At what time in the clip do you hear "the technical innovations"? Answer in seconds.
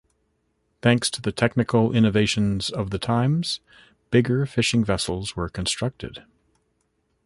1.21-2.71